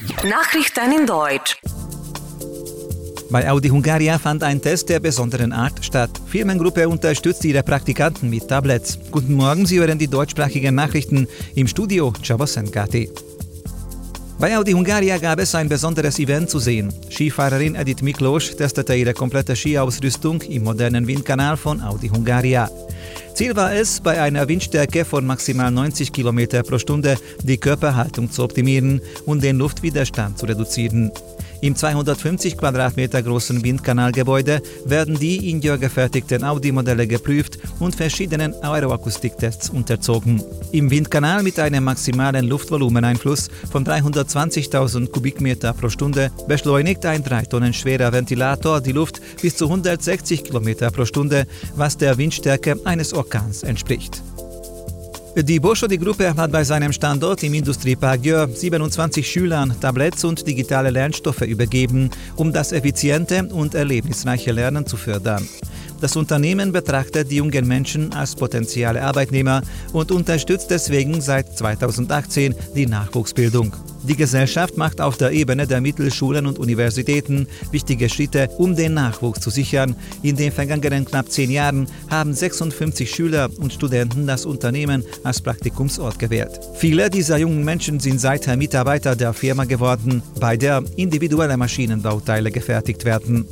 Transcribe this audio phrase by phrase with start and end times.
[0.00, 1.58] Nachrichten in Deutsch.
[3.30, 6.10] Bei Audi Hungaria fand ein Test der besonderen Art statt.
[6.26, 8.98] Firmengruppe unterstützt ihre Praktikanten mit Tablets.
[9.10, 12.46] Guten Morgen, Sie hören die deutschsprachigen Nachrichten im Studio Csaba
[14.38, 16.92] Bei Audi Hungaria gab es ein besonderes Event zu sehen.
[17.10, 22.70] Skifahrerin Edith Miklós testete ihre komplette Skiausrüstung im modernen Windkanal von Audi Hungaria.
[23.34, 28.42] Ziel war es, bei einer Windstärke von maximal 90 km pro Stunde die Körperhaltung zu
[28.42, 31.10] optimieren und den Luftwiderstand zu reduzieren.
[31.62, 40.42] Im 250 Quadratmeter großen Windkanalgebäude werden die ingefertigten Audi-Modelle geprüft und verschiedenen Aeroakustiktests unterzogen.
[40.72, 47.74] Im Windkanal mit einem maximalen Luftvolumeneinfluss von 320.000 Kubikmeter pro Stunde beschleunigt ein 3 Tonnen
[47.74, 53.64] schwerer Ventilator die Luft bis zu 160 km pro Stunde, was der Windstärke eines Orkans
[53.64, 54.22] entspricht.
[55.36, 61.42] Die Boschodi-Gruppe hat bei seinem Standort im Industriepark Jör 27 Schülern Tablets und digitale Lernstoffe
[61.42, 65.48] übergeben, um das effiziente und erlebnisreiche Lernen zu fördern.
[66.00, 69.62] Das Unternehmen betrachtet die jungen Menschen als potenzielle Arbeitnehmer
[69.92, 73.74] und unterstützt deswegen seit 2018 die Nachwuchsbildung.
[74.02, 79.40] Die Gesellschaft macht auf der Ebene der Mittelschulen und Universitäten wichtige Schritte, um den Nachwuchs
[79.40, 79.94] zu sichern.
[80.22, 86.18] In den vergangenen knapp zehn Jahren haben 56 Schüler und Studenten das Unternehmen als Praktikumsort
[86.18, 86.60] gewählt.
[86.76, 93.04] Viele dieser jungen Menschen sind seither Mitarbeiter der Firma geworden, bei der individuelle Maschinenbauteile gefertigt
[93.04, 93.46] werden.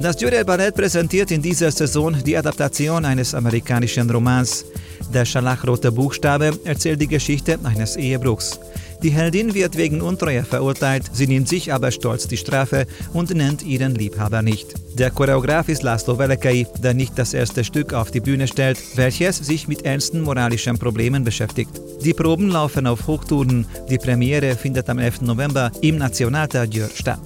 [0.00, 4.64] Das Jurel Ballett präsentiert in dieser Saison die Adaptation eines amerikanischen Romans.
[5.12, 8.58] Der scharlachrote Buchstabe erzählt die Geschichte eines Ehebruchs.
[9.02, 13.62] Die Heldin wird wegen Untreue verurteilt, sie nimmt sich aber stolz die Strafe und nennt
[13.62, 14.68] ihren Liebhaber nicht.
[14.98, 19.36] Der Choreograf ist Laszlo Velekei, der nicht das erste Stück auf die Bühne stellt, welches
[19.36, 21.78] sich mit ernsten moralischen Problemen beschäftigt.
[22.02, 25.22] Die Proben laufen auf Hochtouren, die Premiere findet am 11.
[25.22, 27.20] November im Nationaltheater statt.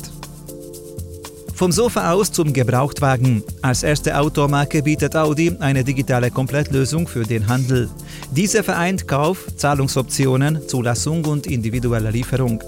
[1.55, 3.45] Vom Sofa aus zum Gebrauchtwagen.
[3.63, 7.89] Als erste Automarke bietet Audi eine digitale Komplettlösung für den Handel.
[8.33, 12.61] Diese vereint Kauf, Zahlungsoptionen, Zulassung und individuelle Lieferung.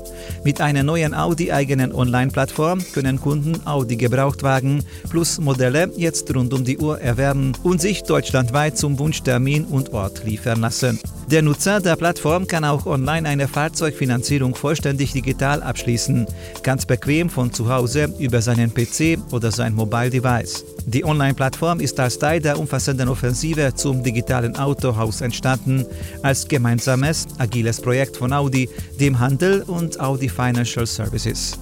[0.44, 6.78] Mit einer neuen Audi-eigenen Online-Plattform können Kunden Audi Gebrauchtwagen plus Modelle jetzt rund um die
[6.78, 11.00] Uhr erwerben und sich deutschlandweit zum Wunschtermin und Ort liefern lassen.
[11.28, 16.24] Der Nutzer der Plattform kann auch online eine Fahrzeugfinanzierung vollständig digital abschließen,
[16.62, 20.64] ganz bequem von zu Hause über seinen PC oder sein Mobile Device.
[20.86, 25.84] Die Online-Plattform ist als Teil der umfassenden Offensive zum digitalen Autohaus entstanden,
[26.22, 28.68] als gemeinsames, agiles Projekt von Audi,
[29.00, 31.58] dem Handel und Audi Financial Services.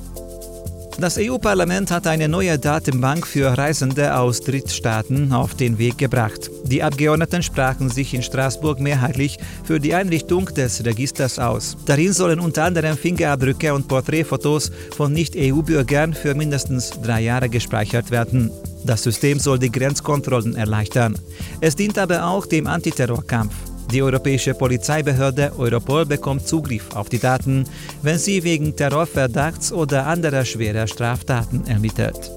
[0.99, 6.51] Das EU-Parlament hat eine neue Datenbank für Reisende aus Drittstaaten auf den Weg gebracht.
[6.65, 11.77] Die Abgeordneten sprachen sich in Straßburg mehrheitlich für die Einrichtung des Registers aus.
[11.85, 18.53] Darin sollen unter anderem Fingerabdrücke und Porträtfotos von Nicht-EU-Bürgern für mindestens drei Jahre gespeichert werden.
[18.85, 21.19] Das System soll die Grenzkontrollen erleichtern.
[21.61, 23.55] Es dient aber auch dem Antiterrorkampf.
[23.95, 27.63] Die europäische Polizeibehörde Europol bekommt Zugriff auf die Daten,
[28.03, 32.29] wenn sie wegen Terrorverdachts oder anderer schwerer Straftaten ermittelt.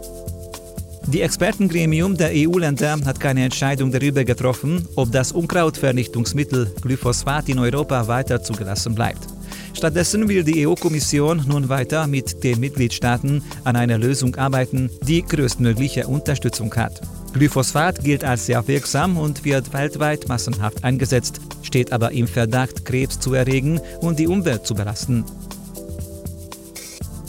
[1.08, 8.08] Die Expertengremium der EU-Länder hat keine Entscheidung darüber getroffen, ob das Unkrautvernichtungsmittel Glyphosat in Europa
[8.08, 9.26] weiter zugelassen bleibt.
[9.74, 16.06] Stattdessen will die EU-Kommission nun weiter mit den Mitgliedstaaten an einer Lösung arbeiten, die größtmögliche
[16.06, 17.02] Unterstützung hat.
[17.34, 23.20] Glyphosat gilt als sehr wirksam und wird weltweit massenhaft eingesetzt, steht aber im Verdacht, Krebs
[23.20, 25.26] zu erregen und die Umwelt zu belasten.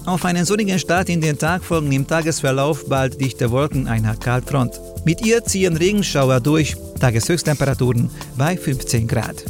[0.08, 4.80] Auf einen sonnigen Start in den Tag folgen im Tagesverlauf bald dichte Wolken einer Kaltfront.
[5.04, 9.44] Mit ihr ziehen Regenschauer durch, Tageshöchsttemperaturen bei 15 Grad.